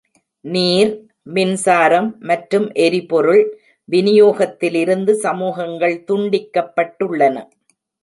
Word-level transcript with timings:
நீர், 0.45 0.91
மின்சாரம் 1.35 2.09
மற்றும் 2.21 2.67
எரிபொருள் 2.85 3.43
விநியோகத்திலிருந்து 3.89 5.13
சமூகங்கள் 5.25 5.97
துண்டிக்கப்பட்டுள்ளன. 6.09 7.37